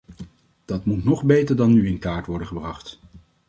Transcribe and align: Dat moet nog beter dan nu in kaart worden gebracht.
Dat 0.65 0.85
moet 0.85 1.03
nog 1.03 1.23
beter 1.23 1.55
dan 1.55 1.73
nu 1.73 1.87
in 1.87 1.99
kaart 1.99 2.25
worden 2.25 2.47
gebracht. 2.47 2.99